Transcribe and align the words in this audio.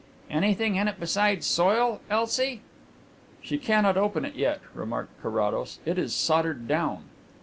"Anything 0.31 0.77
in 0.77 0.87
it 0.87 0.99
besides 0.99 1.45
soil, 1.45 2.01
Elsie?" 2.09 2.61
"She 3.43 3.59
cannot 3.59 3.97
open 3.97 4.25
it 4.25 4.33
yet," 4.33 4.59
remarked 4.73 5.11
Carrados. 5.21 5.77
"It 5.85 5.99
is 5.99 6.11
soldered 6.15 6.67
down." 6.67 7.03